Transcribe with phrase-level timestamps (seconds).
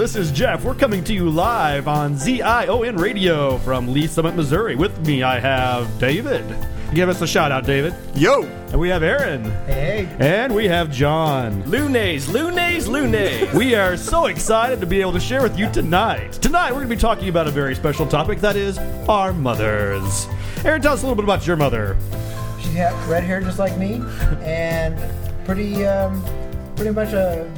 [0.00, 0.64] this is Jeff.
[0.64, 4.74] We're coming to you live on ZION Radio from Lee's Summit, Missouri.
[4.74, 6.42] With me, I have David.
[6.94, 7.94] Give us a shout out, David.
[8.14, 8.44] Yo!
[8.44, 9.44] And we have Aaron.
[9.66, 11.64] Hey, And we have Jon.
[11.64, 13.52] Lunes, lunes, lunes.
[13.52, 16.32] We are so excited to be able to share with you tonight.
[16.32, 20.26] Tonight, we're going to be talking about a very special topic that is our mothers.
[20.64, 21.98] Aaron, tell us a little bit about your mother.
[22.62, 23.96] she had red hair just like me,
[24.40, 24.98] and
[25.44, 26.24] pretty, um,
[26.74, 27.52] pretty much a.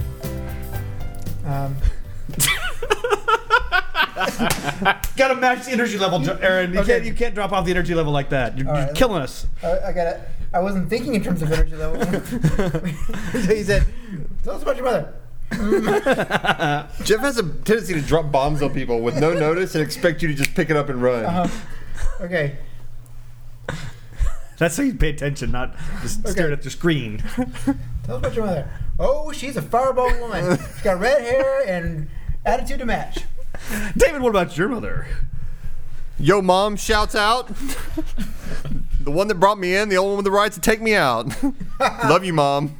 [1.46, 1.76] Um,
[5.16, 6.72] Got to match the energy level, Aaron.
[6.72, 6.92] You, Okay.
[6.94, 8.56] can't, you can't drop off the energy level like that.
[8.58, 9.46] You're, All you're killing us.
[9.62, 10.20] I, I got it.
[10.54, 12.00] I wasn't thinking in terms of energy level.
[13.32, 13.86] so he said,
[14.44, 15.14] "Tell us about your mother."
[17.04, 20.28] Jeff has a tendency to drop bombs on people with no notice and expect you
[20.28, 21.24] to just pick it up and run.
[21.24, 21.48] Uh,
[22.20, 22.56] okay.
[24.58, 27.18] That's how you pay attention, not just staring at the screen.
[28.04, 28.70] Tell us about your mother.
[28.98, 30.56] Oh, she's a fireball woman.
[30.56, 32.08] She's got red hair and
[32.44, 33.24] attitude to match.
[33.96, 35.06] David, what about your mother?
[36.18, 37.48] Yo, mom shouts out.
[39.00, 40.94] the one that brought me in, the only one with the rights to take me
[40.94, 41.26] out.
[41.80, 42.76] Love you, mom.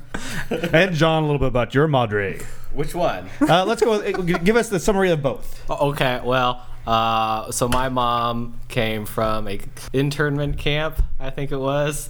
[0.51, 2.41] And Jon, a little bit about your madre.
[2.73, 3.29] Which one?
[3.41, 3.99] Uh, let's go.
[3.99, 5.69] With, give us the summary of both.
[5.71, 9.61] Okay, well, uh, so my mom came from a
[9.93, 12.09] internment camp, I think it was,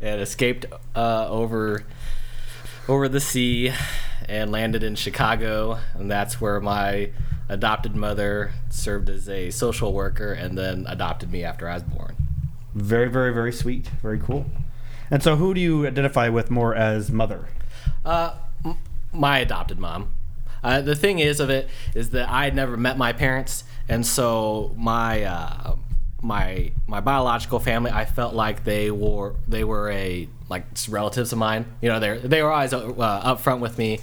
[0.00, 1.84] and escaped uh, over
[2.88, 3.72] over the sea
[4.28, 7.10] and landed in Chicago, and that's where my
[7.48, 12.16] adopted mother served as a social worker and then adopted me after I was born.
[12.74, 13.88] Very, very, very sweet.
[14.00, 14.46] Very cool.
[15.10, 17.48] And so, who do you identify with more as mother?
[18.04, 18.78] Uh, m-
[19.12, 20.10] my adopted mom.
[20.64, 24.06] Uh, the thing is of it is that I had never met my parents, and
[24.06, 25.76] so my uh,
[26.22, 31.38] my my biological family, I felt like they were they were a like relatives of
[31.38, 31.66] mine.
[31.82, 33.98] You know, they they were always uh, upfront with me,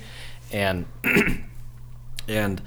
[0.52, 0.86] and
[2.28, 2.62] and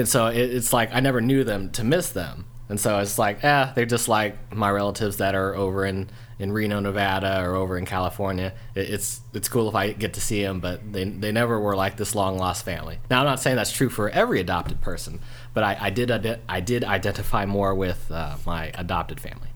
[0.00, 3.18] and so it, it's like I never knew them to miss them, and so it's
[3.18, 7.54] like, eh, they're just like my relatives that are over in, in Reno, Nevada, or
[7.54, 8.54] over in California.
[8.74, 11.76] It, it's it's cool if I get to see them, but they they never were
[11.76, 12.98] like this long lost family.
[13.10, 15.20] Now I'm not saying that's true for every adopted person,
[15.52, 16.10] but I, I did
[16.48, 19.48] I did identify more with uh, my adopted family.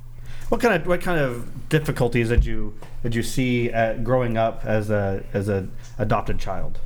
[0.50, 4.64] What kind of what kind of difficulties did you did you see at growing up
[4.64, 5.68] as a as a
[5.98, 6.80] adopted child?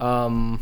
[0.00, 0.60] Um,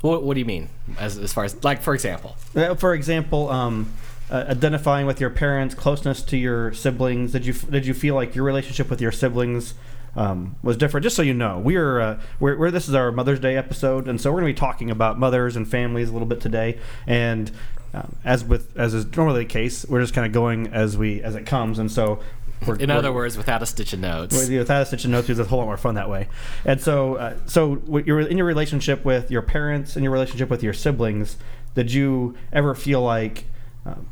[0.00, 0.68] what what do you mean
[0.98, 2.36] as as far as like for example?
[2.56, 3.92] Uh, For example, um,
[4.30, 7.32] uh, identifying with your parents, closeness to your siblings.
[7.32, 9.74] Did you did you feel like your relationship with your siblings
[10.16, 11.04] um, was different?
[11.04, 14.20] Just so you know, we're, uh, we're we're this is our Mother's Day episode, and
[14.20, 16.78] so we're going to be talking about mothers and families a little bit today.
[17.06, 17.50] And
[17.92, 21.22] um, as with as is normally the case, we're just kind of going as we
[21.22, 22.20] as it comes, and so.
[22.66, 24.48] We're, In we're- other words, without a stitch of notes.
[24.48, 26.28] without a stitch of notes, it's a whole lot more fun that way.
[26.64, 30.50] And so, uh, so what you're in your relationship with your parents and your relationship
[30.50, 31.36] with your siblings.
[31.74, 33.44] Did you ever feel like
[33.86, 34.08] um,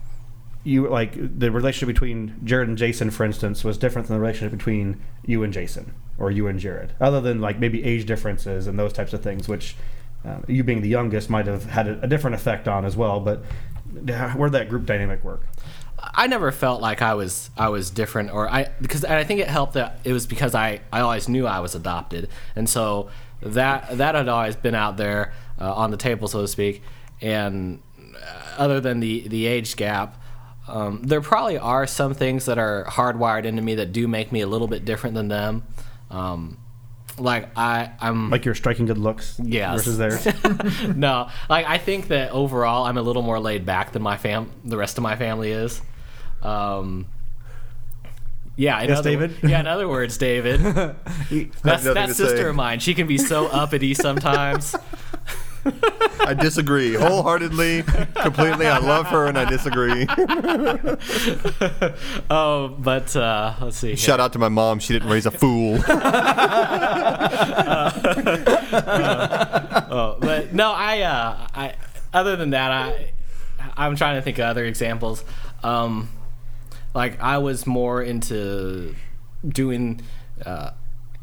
[0.64, 4.56] you like the relationship between Jared and Jason, for instance, was different than the relationship
[4.56, 8.78] between you and Jason or you and Jared, other than like maybe age differences and
[8.78, 9.76] those types of things, which
[10.24, 13.20] uh, you being the youngest might have had a, a different effect on as well.
[13.20, 13.42] But
[14.12, 15.46] uh, where'd that group dynamic work?
[16.00, 19.40] I never felt like I was I was different or I because and I think
[19.40, 22.28] it helped that it was because I I always knew I was adopted.
[22.54, 23.10] And so
[23.42, 26.82] that that had always been out there uh, on the table so to speak.
[27.20, 30.22] And uh, other than the the age gap
[30.68, 34.42] um, there probably are some things that are hardwired into me that do make me
[34.42, 35.64] a little bit different than them.
[36.10, 36.58] Um,
[37.20, 39.84] like I I'm Like your striking good looks Yes.
[39.84, 40.26] versus theirs.
[40.96, 44.50] no, like I think that overall I'm a little more laid back than my fam,
[44.64, 45.80] the rest of my family is.
[46.42, 47.06] Um,
[48.56, 49.36] yeah, in Yes, other, David?
[49.42, 50.60] Yeah, in other words, David.
[51.62, 52.48] That's that sister say.
[52.48, 52.80] of mine.
[52.80, 54.74] She can be so uppity sometimes.
[56.20, 57.84] I disagree wholeheartedly,
[58.14, 58.66] completely.
[58.66, 60.06] I love her and I disagree.
[62.30, 63.96] oh, but uh, let's see.
[63.96, 64.78] Shout out to my mom.
[64.78, 65.78] She didn't raise a fool.
[69.90, 71.74] Oh, but no, I, uh, I.
[72.12, 73.12] Other than that, I,
[73.76, 75.24] I'm trying to think of other examples.
[75.62, 76.08] Um,
[76.94, 78.94] like I was more into
[79.46, 80.00] doing
[80.44, 80.70] uh,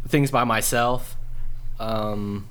[0.07, 1.15] things by myself.
[1.79, 2.47] Um,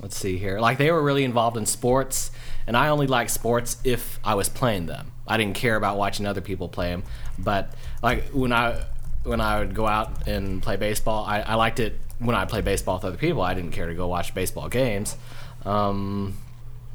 [0.00, 0.60] let's see here.
[0.60, 2.30] Like they were really involved in sports,
[2.66, 5.12] and I only liked sports if I was playing them.
[5.26, 7.04] I didn't care about watching other people play them.
[7.38, 8.84] But like when I
[9.24, 12.64] when I would go out and play baseball, I, I liked it when I played
[12.64, 13.42] baseball with other people.
[13.42, 15.16] I didn't care to go watch baseball games.
[15.64, 16.36] Um,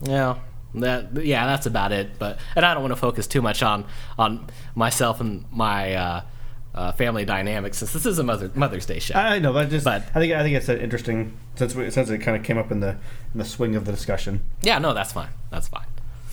[0.01, 0.37] yeah,
[0.75, 2.19] that yeah, that's about it.
[2.19, 3.85] But and I don't want to focus too much on
[4.17, 6.21] on myself and my uh,
[6.77, 9.15] uh, family dynamics since this is a Mother, Mother's Day show.
[9.15, 12.09] I know, but just But- I think I think it's an interesting since we, since
[12.09, 12.89] it kind of came up in the
[13.33, 14.41] in the swing of the discussion.
[14.61, 15.29] yeah, no, that's fine.
[15.49, 15.85] That's fine.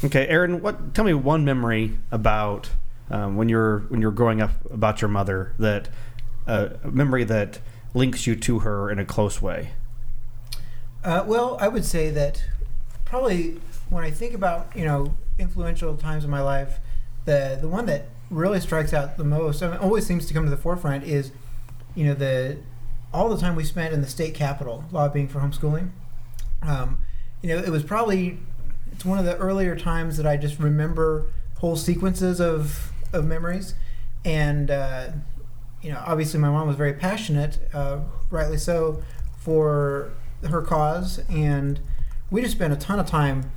[0.05, 0.95] Okay, Aaron, what?
[0.95, 2.71] Tell me one memory about
[3.11, 5.89] um, when you're when you're growing up about your mother that
[6.47, 7.59] uh, a memory that
[7.95, 9.71] links you to her in a close way.
[11.03, 12.45] Uh, well, I would say that
[13.07, 16.81] probably when I think about you know influential times in my life,
[17.25, 20.51] the the one that really strikes out the most, and always seems to come to
[20.51, 21.31] the forefront, is
[21.95, 22.59] you know the
[23.13, 25.91] all the time we spent in the state capitol lobbying for homeschooling.
[26.63, 26.99] Um,
[27.43, 28.39] you know, it was probably
[28.93, 33.75] it's one of the earlier times that I just remember whole sequences of of memories,
[34.25, 35.09] and uh,
[35.81, 38.01] you know, obviously my mom was very passionate, uh,
[38.31, 39.03] rightly so,
[39.39, 40.11] for
[40.49, 41.81] her cause, and
[42.31, 43.53] we just spent a ton of time.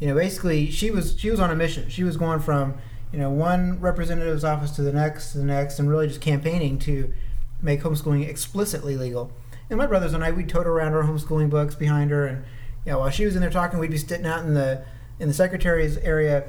[0.00, 1.88] You know, basically, she was she was on a mission.
[1.90, 2.74] She was going from
[3.12, 6.78] you know one representative's office to the next, to the next, and really just campaigning
[6.80, 7.12] to
[7.60, 9.32] make homeschooling explicitly legal.
[9.70, 12.44] And my brothers and I, we'd tote around our homeschooling books behind her, and
[12.84, 14.84] you know, while she was in there talking, we'd be sitting out in the
[15.20, 16.46] in the secretary's area,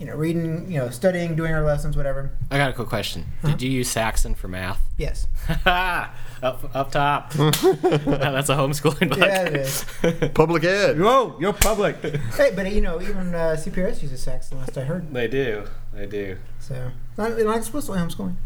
[0.00, 2.30] you know, reading, you know, studying, doing our lessons, whatever.
[2.50, 3.26] I got a quick question.
[3.44, 4.80] Did you use Saxon for math?
[4.96, 5.26] Yes.
[5.66, 7.32] up, up top.
[7.34, 9.18] That's a homeschooling book.
[9.18, 9.84] Yeah, it is.
[10.32, 10.98] Public ed.
[10.98, 12.02] Whoa, you're public.
[12.02, 15.12] hey, but you know, even uh, CPRS uses Saxon, last I heard.
[15.12, 15.64] They do.
[15.92, 16.38] They do.
[16.60, 18.36] So not, not explicitly homeschooling.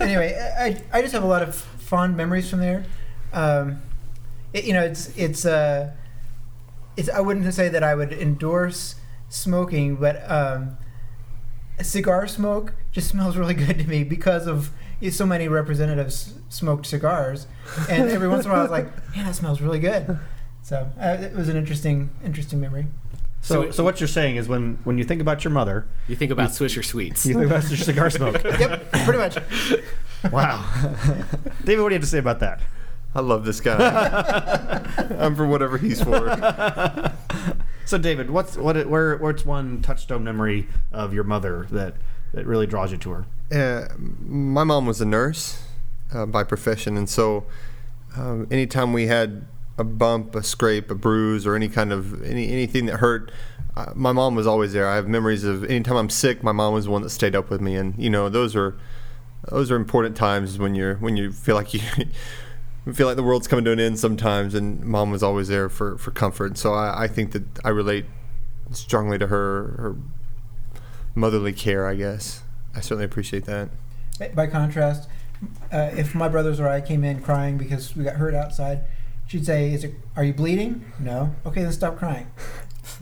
[0.00, 2.86] anyway, I, I just have a lot of fond memories from there.
[3.34, 3.82] Um,
[4.54, 5.92] it, you know, it's it's uh,
[6.96, 8.94] it's I wouldn't say that I would endorse
[9.30, 10.76] smoking, but um,
[11.80, 14.70] cigar smoke just smells really good to me because of
[15.10, 17.46] so many representatives smoked cigars,
[17.88, 20.18] and every once in a while I was like, man, that smells really good.
[20.62, 22.86] So uh, it was an interesting interesting memory.
[23.40, 26.16] So, So- so what you're saying is when when you think about your mother, You
[26.16, 27.24] think about Swisher Sweets.
[27.24, 28.42] you think about your cigar smoke.
[28.44, 29.38] Yep, pretty much.
[30.30, 30.62] Wow,
[31.64, 32.60] David, what do you have to say about that?
[33.14, 33.78] I love this guy.
[35.18, 36.28] I'm for whatever he's for.
[37.90, 38.86] So, David, what's what?
[38.86, 39.16] Where?
[39.16, 41.96] What's one touchstone memory of your mother that
[42.32, 43.26] that really draws you to her?
[43.50, 45.60] Uh, my mom was a nurse
[46.14, 47.46] uh, by profession, and so
[48.16, 49.44] um, anytime we had
[49.76, 53.32] a bump, a scrape, a bruise, or any kind of any anything that hurt,
[53.76, 54.88] uh, my mom was always there.
[54.88, 57.50] I have memories of anytime I'm sick, my mom was the one that stayed up
[57.50, 58.78] with me, and you know those are
[59.48, 61.80] those are important times when you're when you feel like you.
[62.92, 65.98] Feel like the world's coming to an end sometimes, and mom was always there for,
[65.98, 66.56] for comfort.
[66.58, 68.06] So I, I think that I relate
[68.72, 69.96] strongly to her her
[71.14, 71.86] motherly care.
[71.86, 72.42] I guess
[72.74, 73.68] I certainly appreciate that.
[74.34, 75.08] By contrast,
[75.72, 78.84] uh, if my brothers or I came in crying because we got hurt outside,
[79.26, 79.94] she'd say, "Is it?
[80.16, 80.92] Are you bleeding?
[80.98, 81.34] No.
[81.46, 82.26] Okay, then stop crying."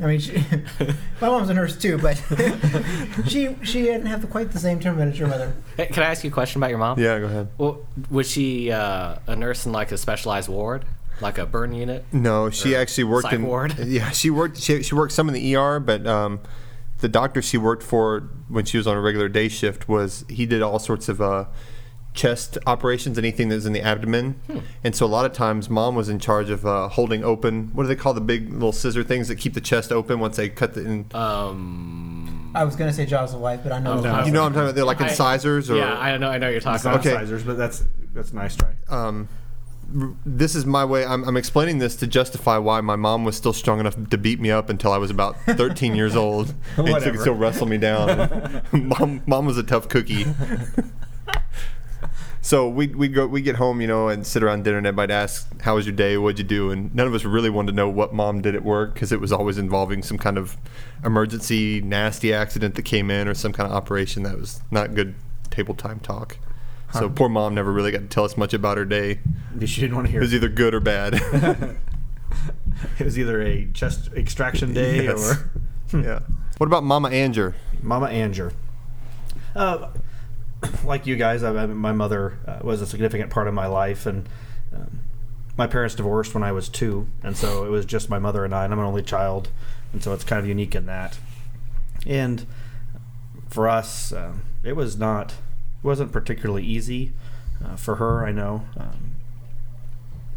[0.00, 0.32] I mean, she,
[1.20, 2.16] my mom's a nurse too, but
[3.26, 5.54] she she didn't have quite the same temperament as your mother.
[5.76, 6.98] Hey, can I ask you a question about your mom?
[6.98, 7.48] Yeah, go ahead.
[7.58, 7.80] Well,
[8.10, 10.84] was she uh, a nurse in like a specialized ward,
[11.20, 12.04] like a burn unit?
[12.12, 13.42] No, she actually worked in.
[13.44, 13.76] ward?
[13.86, 14.58] Yeah, she worked.
[14.60, 16.40] She, she worked some in the ER, but um,
[16.98, 20.46] the doctor she worked for when she was on a regular day shift was he
[20.46, 21.46] did all sorts of uh,
[22.18, 24.58] chest operations, anything that was in the abdomen, Hmm.
[24.84, 27.70] and so a lot of times mom was in charge of uh, holding open.
[27.74, 30.36] What do they call the big little scissor things that keep the chest open once
[30.36, 30.84] they cut the?
[30.84, 33.92] In, Um, I was gonna say Jaws of Life, but I know.
[33.92, 34.24] Oh, no.
[34.24, 34.74] you know what I'm talking about?
[34.74, 36.28] They're like I- incisors, or yeah, I know.
[36.28, 37.00] I know what you're talking about.
[37.00, 37.10] Okay.
[37.12, 37.84] incisors, but that's
[38.14, 38.70] that's a nice try.
[38.90, 39.28] um,
[40.26, 41.06] this is my way.
[41.06, 44.38] I'm, I'm explaining this to justify why my mom was still strong enough to beat
[44.38, 47.10] me up until I was about 13 years old, and so Whatever.
[47.12, 48.62] could still wrestle me down.
[48.72, 50.26] mom, mom was a tough cookie.
[52.48, 55.12] so we we go we get home, you know, and sit around dinner, and everybody
[55.12, 56.16] asks, "How was your day?
[56.16, 58.64] What'd you do?" And none of us really wanted to know what mom did at
[58.64, 60.56] work because it was always involving some kind of
[61.04, 65.14] emergency, nasty accident that came in, or some kind of operation that was not good
[65.50, 66.38] table time talk.
[66.94, 69.18] So poor mom never really got to tell us much about her day.
[69.66, 70.20] She didn't want to hear.
[70.20, 71.16] It was either good or bad.
[72.98, 75.36] it was either a chest extraction day Yes.
[75.92, 76.20] or yeah.
[76.56, 77.56] What about Mama Anger?
[77.82, 78.54] Mama Anger.
[79.54, 79.88] Uh,
[80.84, 84.06] like you guys, I, I, my mother uh, was a significant part of my life,
[84.06, 84.28] and
[84.74, 85.00] um,
[85.56, 88.54] my parents divorced when I was two, and so it was just my mother and
[88.54, 89.50] I, and I'm an only child,
[89.92, 91.18] and so it's kind of unique in that.
[92.06, 92.46] And
[93.48, 97.12] for us, um, it was not, it wasn't particularly easy
[97.64, 98.24] uh, for her.
[98.24, 98.64] I know.
[98.76, 99.16] Um,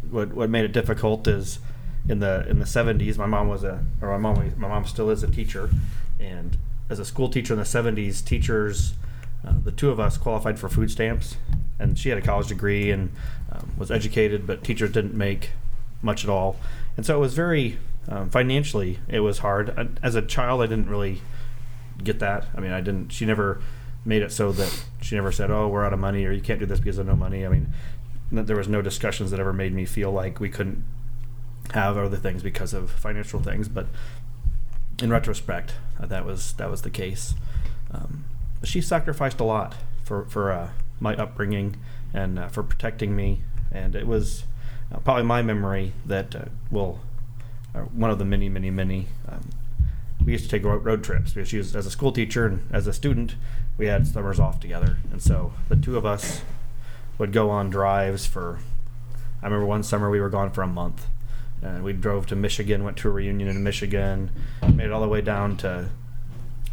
[0.10, 1.60] what what made it difficult is
[2.08, 5.10] in the in the 70s my mom was a or my mom my mom still
[5.10, 5.70] is a teacher
[6.20, 6.58] and
[6.90, 8.94] as a school teacher in the 70s teachers
[9.46, 11.38] uh, the two of us qualified for food stamps
[11.80, 13.12] and she had a college degree and
[13.52, 15.52] um, was educated but teachers didn't make
[16.02, 16.56] much at all
[16.98, 20.90] and so it was very um, financially it was hard as a child i didn't
[20.90, 21.22] really
[22.04, 23.62] get that i mean i didn't she never
[24.06, 26.60] made it so that she never said, "Oh, we're out of money," or "You can't
[26.60, 27.74] do this because of no money." I mean,
[28.32, 30.84] there was no discussions that ever made me feel like we couldn't
[31.74, 33.68] have other things because of financial things.
[33.68, 33.88] But
[35.02, 37.36] in retrospect, that was that was the case.
[37.92, 38.26] Um,
[38.64, 41.78] she sacrificed a lot for for uh, my upbringing
[42.14, 43.42] and uh, for protecting me,
[43.72, 44.46] and it was
[44.94, 47.00] uh, probably my memory that uh, will
[47.74, 49.08] uh, one of the many, many, many.
[49.28, 49.50] Um,
[50.24, 52.86] we used to take road, trips because she was as a school teacher and as
[52.86, 53.36] a student,
[53.78, 56.42] we had summers off together, and so the two of us
[57.18, 58.60] would go on drives for.
[59.42, 61.08] I remember one summer we were gone for a month,
[61.64, 65.08] and we drove to Michigan, went to a reunion in Michigan, made it all the
[65.08, 65.90] way down to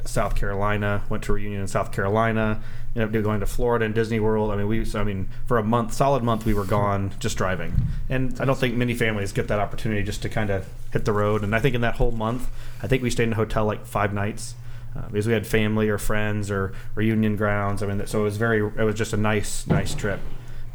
[0.05, 2.63] South Carolina, went to reunion in South Carolina,
[2.95, 4.51] ended up going to Florida and Disney World.
[4.51, 7.75] I mean, we, I mean, for a month, solid month, we were gone just driving.
[8.09, 11.13] And I don't think many families get that opportunity just to kind of hit the
[11.13, 11.45] road.
[11.45, 12.49] And I think in that whole month,
[12.83, 14.55] I think we stayed in a hotel like five nights.
[14.97, 17.83] Uh, because we had family or friends or reunion grounds.
[17.83, 20.19] I mean, so it was very, it was just a nice, nice trip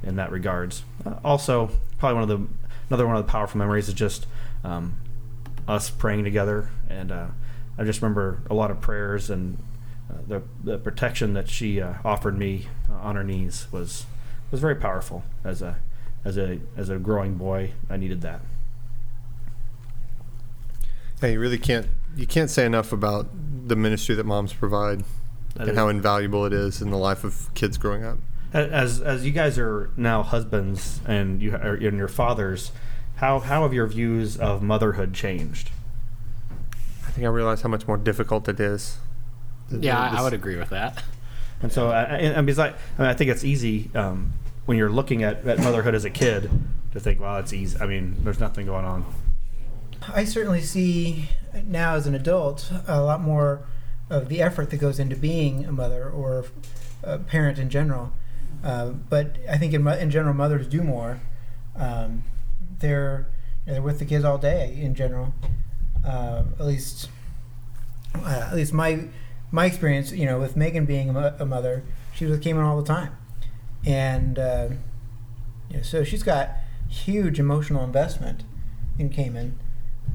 [0.04, 0.84] in that regards.
[1.04, 2.48] Uh, also, probably one of the,
[2.90, 4.28] another one of the powerful memories is just
[4.64, 4.98] um,
[5.68, 7.28] us praying together and uh,
[7.78, 9.58] I just remember a lot of prayers and
[10.10, 14.06] uh, the the protection that she uh, offered me uh, on her knees was
[14.52, 15.78] was very powerful as a
[16.26, 17.72] as a as a growing boy.
[17.90, 18.42] I needed that.
[21.22, 23.28] Yeah, you really can't you can't say enough about
[23.68, 25.04] the ministry that moms provide
[25.56, 28.18] That and how invaluable it is in the life of kids growing up.
[28.54, 32.72] As as you guys are now husbands and you are and your fathers,
[33.16, 35.72] how how have your views of motherhood changed?
[37.14, 38.98] I think I realize how much more difficult it is.
[39.70, 41.04] Yeah, I, I would agree with that.
[41.62, 44.34] And so, I, I- and because I, I, mean, I think it's easy um,
[44.66, 46.50] when you're looking at, at motherhood as a kid
[46.92, 47.78] to think, well, it's easy.
[47.80, 49.06] I mean, there's nothing going on.
[50.12, 51.30] I certainly see
[51.68, 53.62] now as an adult a lot more
[54.10, 56.46] of the effort that goes into being a mother or
[57.04, 58.12] a parent in general.
[58.64, 61.22] Uh, but I think in, in general, mothers do more.
[61.76, 62.24] Um,
[62.80, 63.28] they're
[63.68, 65.34] they're with the kids all day in general.
[66.06, 67.10] Uh, at least,
[68.16, 69.06] uh, at least my
[69.52, 71.84] my experience, you know, with Megan being a, a mother,
[72.14, 73.16] she was with Cayman all the time,
[73.86, 74.70] and uh,
[75.70, 76.50] you know, so she's got
[76.90, 78.44] huge emotional investment
[79.00, 79.58] in Cayman.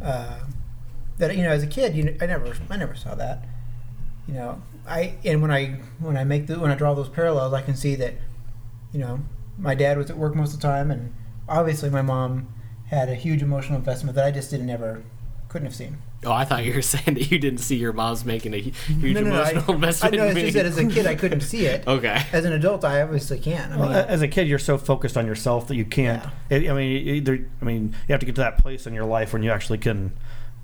[0.03, 0.41] Uh,
[1.19, 3.45] that you know, as a kid, you know, I never I never saw that.
[4.27, 7.53] You know, I and when I when I make the when I draw those parallels,
[7.53, 8.15] I can see that,
[8.93, 9.21] you know,
[9.59, 11.15] my dad was at work most of the time, and
[11.49, 12.53] obviously my mom
[12.87, 15.03] had a huge emotional investment that I just didn't ever
[15.49, 15.99] couldn't have seen.
[16.25, 19.15] Oh, I thought you were saying that you didn't see your mom's making a huge
[19.15, 20.43] no, no, no, emotional I, I investment know in it's me.
[20.43, 21.85] just that as a kid I couldn't see it.
[21.89, 22.23] okay.
[22.33, 23.73] As an adult, I obviously can.
[23.73, 26.25] I mean, Well, as a kid, you're so focused on yourself that you can't.
[26.51, 28.95] It, I mean, you either I mean, you have to get to that place in
[28.95, 30.13] your life when you actually can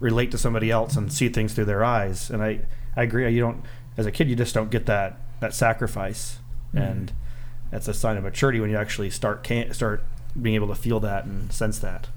[0.01, 2.31] relate to somebody else and see things through their eyes.
[2.31, 2.61] And I,
[2.97, 3.29] I agree.
[3.33, 3.65] You don't,
[3.97, 6.39] as a kid, you just don't get that that sacrifice,
[6.69, 6.79] mm-hmm.
[6.79, 7.13] and
[7.71, 10.03] that's a sign of maturity when you actually start can start
[10.41, 12.09] being able to feel that and sense that.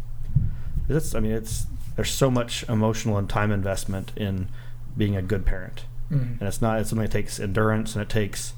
[0.89, 1.67] It's, I mean, it's
[1.97, 4.47] there's so much emotional and time investment in
[4.95, 6.39] being a good parent, Mhm.
[6.39, 6.79] and it's not.
[6.79, 8.53] It's something that takes endurance and it takes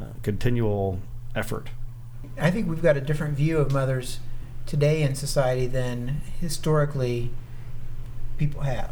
[0.00, 0.98] uh, continual
[1.34, 1.70] effort.
[2.38, 4.18] I think we've got a different view of mothers
[4.66, 7.30] today in society than historically
[8.38, 8.90] people have.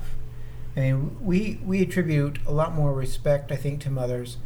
[0.77, 4.37] I mean, we we attribute a lot more respect, I think, to mothers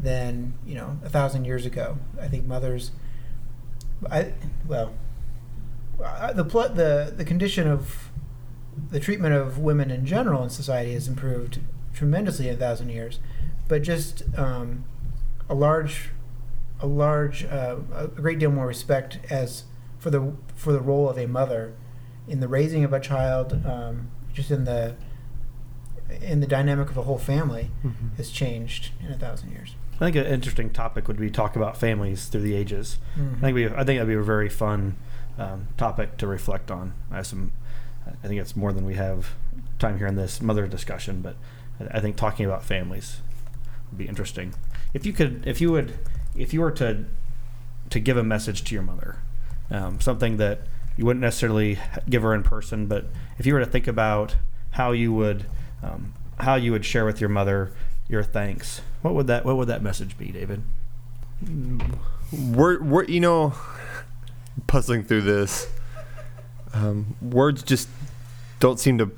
[0.00, 1.98] than you know a thousand years ago.
[2.20, 2.90] I think mothers,
[4.10, 4.32] I
[4.66, 4.92] well,
[6.04, 8.07] uh, the the the condition of
[8.90, 11.60] the treatment of women in general in society has improved
[11.94, 13.20] tremendously in a thousand years,
[13.66, 14.84] but just um,
[15.48, 16.10] a large
[16.80, 19.64] a large uh, a great deal more respect as
[19.98, 21.74] for the for the role of a mother
[22.28, 24.94] in the raising of a child um, just in the
[26.22, 27.70] in the dynamic of a whole family
[28.16, 31.76] has changed in a thousand years I think an interesting topic would be talk about
[31.76, 32.98] families through the ages.
[33.16, 34.96] I think we, I think that'd be a very fun
[35.36, 36.94] um, topic to reflect on.
[37.10, 37.50] I have some,
[38.22, 39.34] I think it's more than we have
[39.78, 41.36] time here in this mother discussion, but
[41.92, 43.20] I- think talking about families
[43.90, 44.54] would be interesting.
[44.92, 45.98] If you could, if you would,
[46.34, 47.04] if you were to,
[47.90, 49.16] to give a message to your mother,
[49.70, 50.60] um, something that
[50.96, 53.06] you wouldn't necessarily give her in person, but
[53.38, 54.36] if you were to think about
[54.72, 55.46] how you would,
[55.82, 57.72] um, how you would share with your mother
[58.08, 60.62] your thanks, what would that, what would that message be, David?
[62.32, 63.54] We're, we're you know,
[64.66, 65.68] puzzling through this.
[66.78, 67.88] Um, words just
[68.60, 69.10] don't seem to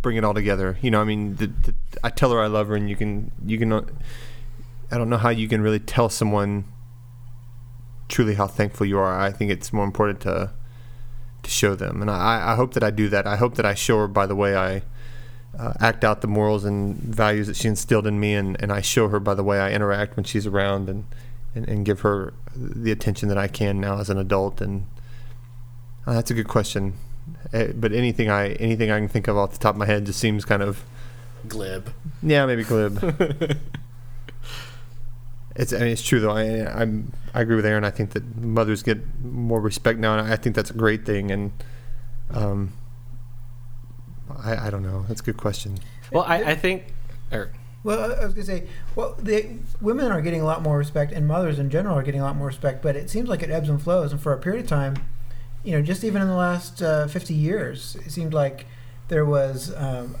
[0.00, 0.78] bring it all together.
[0.80, 3.32] You know, I mean, the, the, I tell her I love her, and you can,
[3.44, 3.72] you can.
[3.72, 6.64] I don't know how you can really tell someone
[8.08, 9.18] truly how thankful you are.
[9.18, 10.52] I think it's more important to
[11.42, 13.26] to show them, and I, I hope that I do that.
[13.26, 14.82] I hope that I show her by the way I
[15.58, 18.80] uh, act out the morals and values that she instilled in me, and, and I
[18.80, 21.04] show her by the way I interact when she's around, and,
[21.54, 24.60] and, and give her the attention that I can now as an adult.
[24.60, 24.86] And
[26.06, 26.94] uh, that's a good question.
[27.52, 30.06] Uh, but anything I anything I can think of off the top of my head
[30.06, 30.84] just seems kind of
[31.48, 31.90] Glib.
[32.22, 32.98] yeah maybe glib.
[35.54, 36.30] It's I mean, it's true though.
[36.30, 37.84] I I'm I agree with Aaron.
[37.84, 41.30] I think that mothers get more respect now, and I think that's a great thing.
[41.30, 41.52] And
[42.30, 42.72] um,
[44.42, 45.04] I I don't know.
[45.08, 45.76] That's a good question.
[46.10, 46.84] Well, I, I think,
[47.30, 47.50] or
[47.84, 48.66] Well, I I was gonna say,
[48.96, 52.22] well, the women are getting a lot more respect, and mothers in general are getting
[52.22, 52.80] a lot more respect.
[52.82, 54.96] But it seems like it ebbs and flows, and for a period of time,
[55.64, 58.66] you know, just even in the last uh, fifty years, it seemed like
[59.08, 60.16] there was um,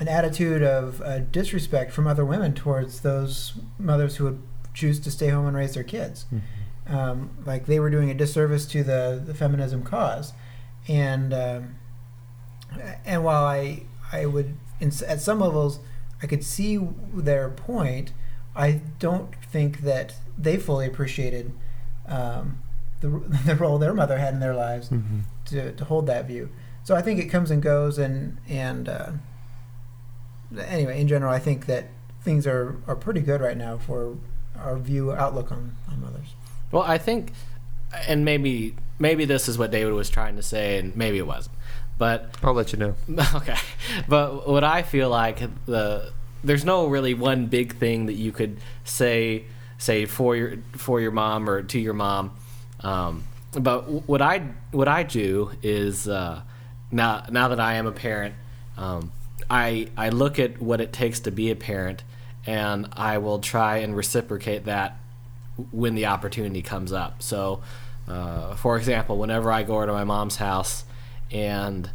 [0.00, 4.42] an attitude of uh, disrespect from other women towards those mothers who would
[4.74, 6.26] choose to stay home and raise their kids.
[6.88, 10.32] Um, like they were doing a disservice to the, the feminism cause,
[10.88, 11.76] and um,
[13.04, 15.78] and while I I would in, at some levels
[16.22, 16.78] I could see
[17.14, 18.12] their point,
[18.54, 21.52] I don't think that they fully appreciated
[22.06, 22.61] um,
[23.02, 23.08] the
[23.46, 25.20] the role their mother had in their lives Mm-hmm.
[25.46, 26.48] to, to hold that view.
[26.84, 29.10] So I think it comes and goes, and and uh,
[30.66, 31.88] anyway, in general, I think that
[32.22, 34.16] things are, are pretty good right now for
[34.58, 36.34] our view outlook on, on mothers.
[36.70, 37.32] Well, I think,
[38.08, 41.56] and maybe maybe this is what David was trying to say, and maybe it wasn't.
[41.98, 42.94] But I'll let you know.
[43.34, 43.56] okay,
[44.08, 46.12] but what I feel like the
[46.44, 49.44] there's no really one big thing that you could say
[49.78, 52.32] say for your for your mom or to your mom.
[52.82, 54.38] Um, but what I
[54.70, 56.42] what I do is uh,
[56.90, 58.34] now now that I am a parent,
[58.76, 59.12] um,
[59.50, 62.02] I I look at what it takes to be a parent,
[62.46, 64.96] and I will try and reciprocate that
[65.70, 67.22] when the opportunity comes up.
[67.22, 67.62] So,
[68.08, 70.84] uh, for example, whenever I go to my mom's house
[71.30, 71.90] and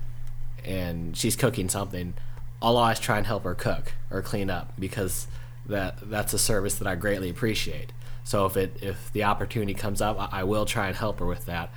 [0.63, 2.13] and she's cooking something,
[2.61, 5.27] I'll always try and help her cook or clean up because
[5.65, 7.91] that that's a service that I greatly appreciate.
[8.27, 11.25] So if it if the opportunity comes up, I, I will try and help her
[11.25, 11.69] with that.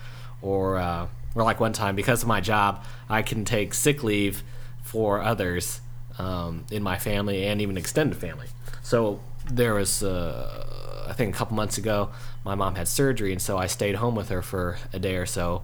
[0.43, 4.43] Or uh, or like one time because of my job, I can take sick leave
[4.83, 5.81] for others
[6.19, 8.49] um, in my family and even extended family.
[8.83, 12.11] So there was, uh, I think, a couple months ago,
[12.45, 15.27] my mom had surgery, and so I stayed home with her for a day or
[15.27, 15.63] so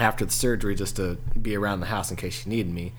[0.00, 2.92] after the surgery just to be around the house in case she needed me.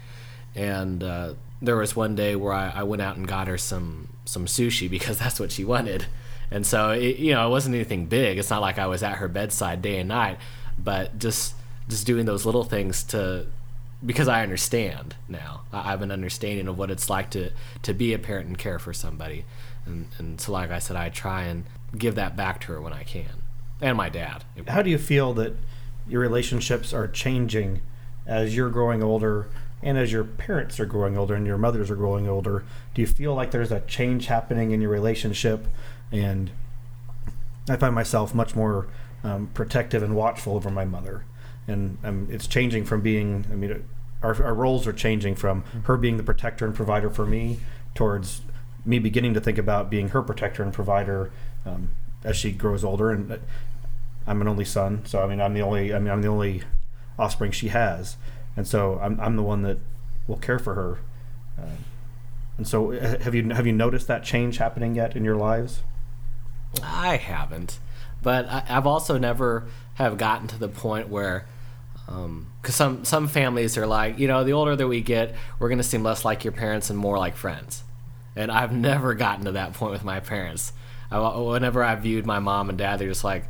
[0.55, 4.07] And uh, there was one day where I, I went out and got her some
[4.23, 6.05] some sushi because that's what she wanted.
[6.53, 8.37] And so it, you know it wasn't anything big.
[8.37, 10.37] It's not like I was at her bedside day and night,
[10.77, 11.55] but just
[11.89, 13.47] just doing those little things to
[14.05, 15.61] because I understand now.
[15.73, 17.49] I have an understanding of what it's like to
[17.81, 19.45] to be a parent and care for somebody.
[19.87, 21.63] And, and so, like I said, I try and
[21.97, 23.41] give that back to her when I can,
[23.81, 24.43] and my dad.
[24.67, 25.55] How do you feel that
[26.07, 27.81] your relationships are changing
[28.27, 29.49] as you're growing older
[29.81, 32.63] and as your parents are growing older and your mothers are growing older?
[32.93, 35.67] Do you feel like there's a change happening in your relationship?
[36.13, 36.51] And
[37.67, 38.87] I find myself much more
[39.23, 41.25] um, protective and watchful over my mother.
[41.67, 43.83] And um, it's changing from being, I mean,
[44.21, 47.59] our, our roles are changing from her being the protector and provider for me
[47.95, 48.41] towards
[48.85, 51.31] me beginning to think about being her protector and provider
[51.65, 51.89] um,
[52.23, 53.11] as she grows older.
[53.11, 53.37] And uh,
[54.27, 56.63] I'm an only son, so I mean, I'm the only, I mean, I'm the only
[57.19, 58.17] offspring she has,
[58.55, 59.79] and so I'm, I'm the one that
[60.27, 60.99] will care for her.
[61.61, 61.75] Uh,
[62.57, 65.81] and so, uh, have you have you noticed that change happening yet in your lives?
[66.81, 67.79] I haven't,
[68.21, 71.47] but I, I've also never have gotten to the point where,
[72.05, 75.77] because some some families are like, you know, the older that we get, we're going
[75.77, 77.83] to seem less like your parents and more like friends,
[78.35, 80.73] and I've never gotten to that point with my parents.
[81.11, 83.45] I, whenever I viewed my mom and dad, they're just like,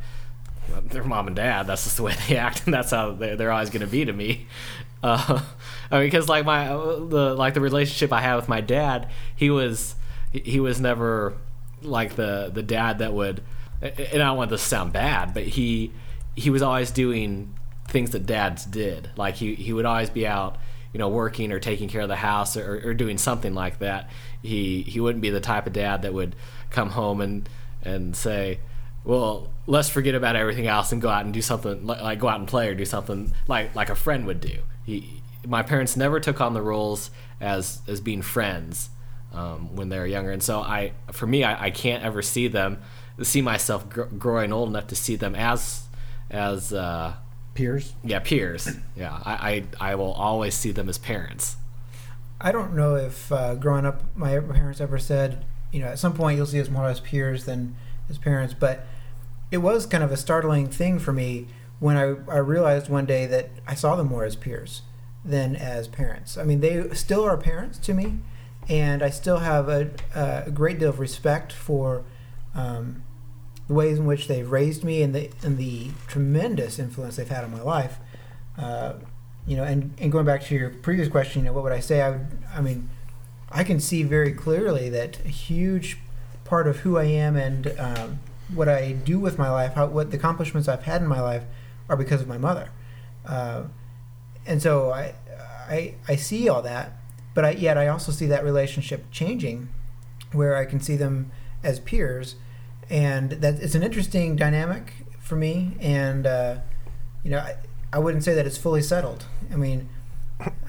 [0.84, 1.66] they're mom and dad.
[1.66, 4.04] That's just the way they act, and that's how they're, they're always going to be
[4.04, 4.46] to me.
[5.04, 5.42] Uh,
[5.90, 9.50] I mean, because like my the like the relationship I had with my dad, he
[9.50, 9.96] was
[10.32, 11.36] he was never
[11.84, 13.42] like the the dad that would.
[13.80, 15.92] And I don't want this to sound bad, but he
[16.36, 17.54] he was always doing
[17.88, 19.10] things that dads did.
[19.16, 20.56] Like he he would always be out,
[20.92, 24.10] you know, working or taking care of the house or, or doing something like that.
[24.42, 26.34] He he wouldn't be the type of dad that would
[26.70, 27.48] come home and
[27.82, 28.60] and say
[29.04, 32.38] well, let's forget about everything else and go out and do something like, go out
[32.38, 34.62] and play or do something like like a friend would do.
[34.84, 38.88] He, my parents never took on the roles as as being friends
[39.34, 42.48] um, when they were younger, and so I, for me, I, I can't ever see
[42.48, 42.78] them,
[43.22, 45.82] see myself gr- growing old enough to see them as
[46.30, 47.14] as uh,
[47.54, 47.92] Peers?
[48.04, 48.68] yeah peers.
[48.96, 51.56] Yeah, I, I I will always see them as parents.
[52.40, 56.12] I don't know if uh, growing up, my parents ever said, you know, at some
[56.14, 57.74] point you'll see us more as peers than
[58.08, 58.86] as parents, but
[59.50, 61.46] it was kind of a startling thing for me
[61.80, 64.82] when I, I realized one day that I saw them more as peers.
[65.24, 66.36] than as parents.
[66.36, 68.18] I mean, they still are parents to me,
[68.68, 72.04] and I still have a, a great deal of respect for
[72.54, 73.02] um,
[73.68, 77.44] the ways in which they've raised me and the and the tremendous influence they've had
[77.44, 77.98] on my life.
[78.58, 78.94] Uh,
[79.46, 81.80] you know, and, and going back to your previous question, you know, what would I
[81.80, 82.00] say?
[82.00, 82.88] I would, I mean,
[83.50, 85.98] I can see very clearly that a huge
[86.44, 88.18] part of who I am and um,
[88.54, 91.44] what I do with my life, how what the accomplishments I've had in my life,
[91.88, 92.70] are because of my mother.
[93.26, 93.64] Uh,
[94.46, 95.14] and so I,
[95.68, 96.92] I, I see all that,
[97.34, 99.68] but I, yet I also see that relationship changing,
[100.32, 101.30] where I can see them
[101.62, 102.36] as peers,
[102.90, 105.76] and that it's an interesting dynamic for me.
[105.80, 106.58] And uh,
[107.22, 107.56] you know, I,
[107.92, 109.24] I wouldn't say that it's fully settled.
[109.52, 109.88] I mean,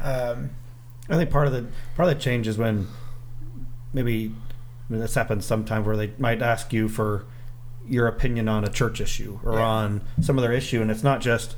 [0.01, 0.51] um,
[1.09, 2.87] I think part of the part of the change is when
[3.93, 4.31] maybe
[4.89, 7.25] I mean, this happens sometimes where they might ask you for
[7.87, 9.65] your opinion on a church issue or Yeah.
[9.65, 11.55] on some other issue, and it's not just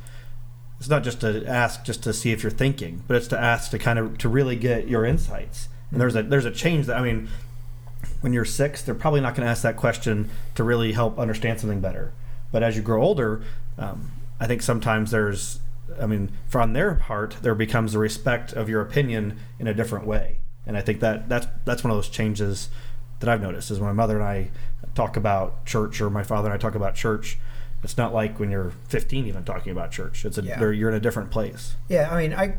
[0.79, 3.71] it's not just to ask just to see if you're thinking, but it's to ask
[3.71, 5.69] to kind of to really get your insights.
[5.91, 7.29] And there's a there's a change that I mean,
[8.21, 11.59] when you're six, they're probably not going to ask that question to really help understand
[11.59, 12.13] something better.
[12.51, 13.43] But as you grow older,
[13.77, 15.59] um, I think sometimes there's,
[15.99, 20.05] I mean, from their part, there becomes a respect of your opinion in a different
[20.05, 20.39] way.
[20.65, 22.69] And I think that that's that's one of those changes
[23.19, 24.51] that I've noticed is when my mother and I
[24.93, 27.39] talk about church, or my father and I talk about church.
[27.83, 30.25] It's not like when you're 15 even talking about church.
[30.25, 30.59] It's a Yeah.
[30.69, 31.75] you're in a different place.
[31.87, 32.55] Yeah, I mean, I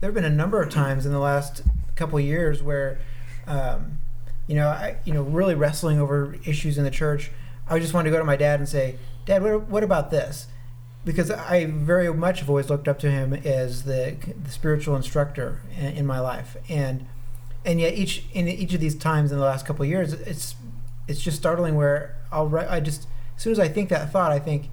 [0.00, 1.62] there have been a number of times in the last
[1.96, 2.98] couple of years where,
[3.46, 3.98] um,
[4.46, 7.30] you know, I you know really wrestling over issues in the church.
[7.68, 10.46] I just wanted to go to my dad and say, Dad, what, what about this?
[11.04, 15.60] Because I very much have always looked up to him as the, the spiritual instructor
[15.78, 17.06] in, in my life, and
[17.64, 20.54] and yet each in each of these times in the last couple of years, it's
[21.06, 22.54] it's just startling where I'll.
[22.56, 23.06] I just
[23.38, 24.68] as soon as I think that thought, I think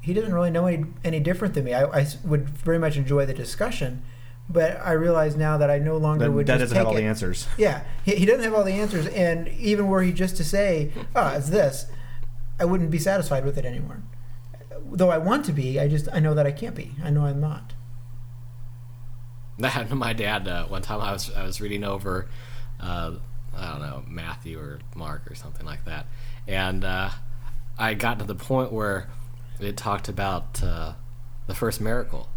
[0.00, 1.74] he doesn't really know any, any different than me.
[1.74, 4.02] I, I would very much enjoy the discussion,
[4.48, 6.96] but I realize now that I no longer That, would that just doesn't have all
[6.96, 7.00] it.
[7.02, 7.46] the answers.
[7.58, 10.90] Yeah, he, he doesn't have all the answers, and even were he just to say,
[11.14, 11.86] "Oh, it's this,"
[12.58, 14.02] I wouldn't be satisfied with it anymore.
[14.92, 16.92] Though I want to be, I just I know that I can't be.
[17.04, 17.74] I know I'm not.
[19.58, 21.00] That happened to my dad uh, one time.
[21.02, 22.28] I was I was reading over,
[22.80, 23.12] uh,
[23.54, 26.06] I don't know Matthew or Mark or something like that,
[26.48, 27.10] and uh,
[27.80, 29.08] I got to the point where
[29.58, 30.92] it talked about uh,
[31.46, 32.28] the first miracle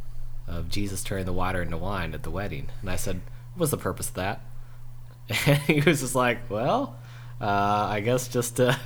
[0.48, 3.22] of Jesus turning the water into wine at the wedding, and I said,
[3.54, 4.42] "What was the purpose of that?"
[5.46, 6.96] And he was just like, "Well,
[7.42, 8.80] uh, I guess just to."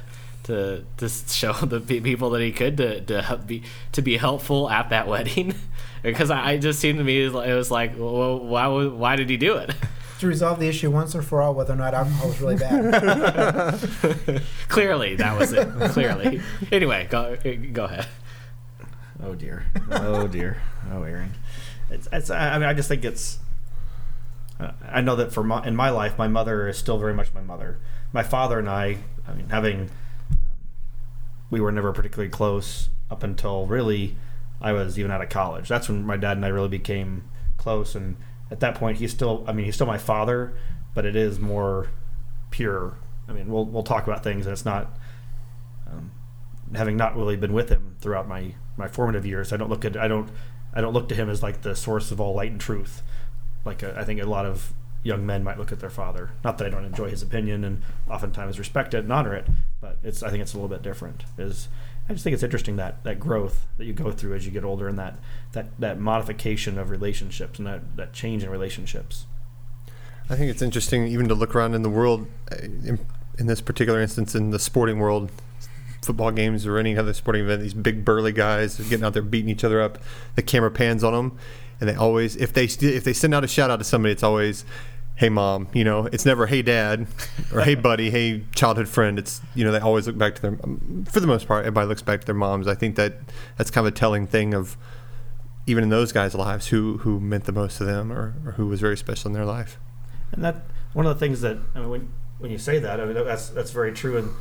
[0.43, 4.91] To, to show the people that he could to, to be to be helpful at
[4.91, 5.53] that wedding
[6.01, 9.35] because I, I just seemed to me it was like well, why why did he
[9.35, 9.75] do it
[10.19, 13.79] To resolve the issue once and for all, whether or not alcohol is really bad.
[14.67, 17.37] clearly that was it clearly anyway go
[17.71, 18.07] go ahead
[19.23, 19.65] Oh dear.
[19.89, 20.61] Oh dear.
[20.91, 21.33] Oh Aaron.
[21.89, 23.39] It's, it's I I mean I just think it's
[24.59, 27.33] uh, I know that for my in my life my mother is still very much
[27.33, 27.79] my mother.
[28.13, 29.89] My father and I I mean having um,
[31.49, 34.17] we were never particularly close up until really
[34.61, 35.67] I was even out of college.
[35.67, 38.17] That's when my dad and I really became close and
[38.51, 40.57] at that point he's still I mean he's still my father,
[40.93, 41.89] but it is more
[42.51, 42.97] pure.
[43.27, 44.97] I mean we'll we'll talk about things and it's not
[45.91, 46.11] um,
[46.75, 49.97] having not really been with him throughout my my formative years, I don't look at
[49.97, 50.29] I don't
[50.73, 53.01] I don't look to him as like the source of all light and truth.
[53.65, 56.31] Like uh, I think a lot of young men might look at their father.
[56.43, 59.47] Not that I don't enjoy his opinion and oftentimes respect it and honor it,
[59.81, 61.23] but it's I think it's a little bit different.
[61.37, 61.67] Is
[62.09, 64.63] I just think it's interesting that that growth that you go through as you get
[64.63, 65.15] older and that
[65.51, 69.25] that that modification of relationships and that that change in relationships.
[70.29, 72.99] I think it's interesting even to look around in the world, uh, in,
[73.37, 75.31] in this particular instance, in the sporting world,
[76.01, 79.21] football games or any other sporting event, these big burly guys are getting out there
[79.21, 79.97] beating each other up.
[80.35, 81.37] The camera pans on them,
[81.79, 84.23] and they always, if they if they send out a shout out to somebody, it's
[84.23, 84.65] always,
[85.17, 86.07] "Hey mom," you know.
[86.11, 87.07] It's never "Hey dad"
[87.53, 90.57] or "Hey buddy," "Hey childhood friend." It's you know they always look back to their.
[91.11, 92.67] For the most part, everybody looks back to their moms.
[92.67, 93.19] I think that
[93.57, 94.77] that's kind of a telling thing of
[95.67, 98.67] even in those guys' lives who who meant the most to them or, or who
[98.67, 99.77] was very special in their life.
[100.31, 103.05] And that one of the things that I mean, when when you say that, I
[103.05, 104.31] mean that's that's very true, and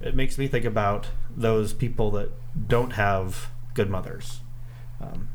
[0.00, 2.30] it makes me think about those people that
[2.68, 4.40] don't have good mothers.
[5.00, 5.28] Um,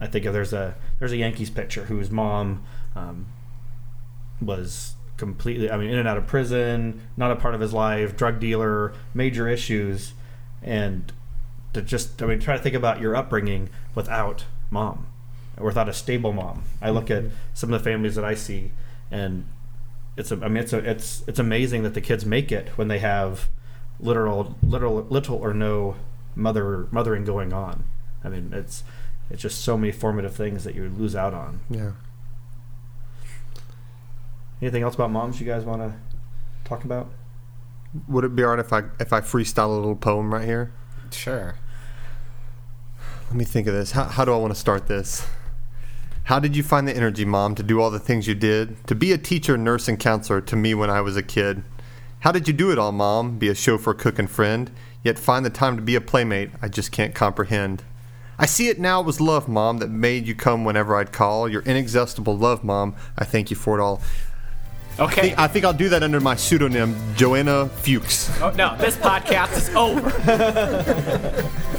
[0.00, 3.26] I think if there's a there's a Yankees pitcher whose mom um,
[4.46, 8.16] was completely, I mean, in and out of prison, not a part of his life,
[8.16, 10.14] drug dealer, major issues,
[10.62, 11.12] and
[11.72, 15.06] to just, I mean, try to think about your upbringing without mom,
[15.56, 16.64] or without a stable mom.
[16.80, 17.34] I look at mm-hmm.
[17.54, 18.72] some of the families that I see,
[19.10, 19.46] and
[20.16, 22.88] it's, a, I mean, it's a, it's, it's amazing that the kids make it when
[22.88, 23.48] they have
[24.00, 25.96] literal, literal, little or no
[26.34, 27.84] mother, mothering going on.
[28.24, 28.84] I mean, it's,
[29.30, 31.60] it's just so many formative things that you lose out on.
[31.70, 31.92] Yeah.
[34.62, 35.92] Anything else about moms you guys want to
[36.64, 37.10] talk about?
[38.06, 40.72] Would it be alright if I if I freestyle a little poem right here?
[41.10, 41.56] Sure.
[43.26, 43.90] Let me think of this.
[43.90, 45.26] How, how do I want to start this?
[46.24, 48.86] How did you find the energy, Mom, to do all the things you did?
[48.86, 51.64] To be a teacher, nurse, and counselor to me when I was a kid?
[52.20, 53.38] How did you do it all, Mom?
[53.38, 54.70] Be a chauffeur, cook, and friend,
[55.02, 57.82] yet find the time to be a playmate I just can't comprehend.
[58.38, 61.48] I see it now it was love, Mom, that made you come whenever I'd call.
[61.48, 62.94] Your inexhaustible love, Mom.
[63.18, 64.00] I thank you for it all.
[64.98, 65.20] I Okay.
[65.22, 68.30] think, I think I'll do that under my pseudonym, Joanna Fuchs.
[68.42, 70.10] oh, no, this podcast is over.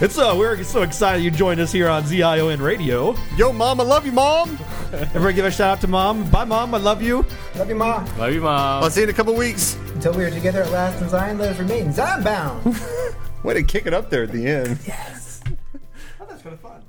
[0.00, 3.14] It's uh, we're so excited you joined us here on ZION Radio.
[3.36, 4.58] Yo, Mom, I love you, Mom.
[4.92, 6.28] Everyone, give a shout out to mom.
[6.30, 6.74] Bye, mom.
[6.74, 7.24] I love you.
[7.54, 8.04] Love you, Ma.
[8.18, 8.82] Love you, mom.
[8.82, 9.76] I'll see you in a couple weeks.
[9.94, 12.80] Until we are together at last in Zion, let us remain Zion bound.
[13.44, 14.78] Way to kick it up there at the end.
[14.86, 15.40] Yes.
[16.20, 16.82] Oh, that's kind of fun.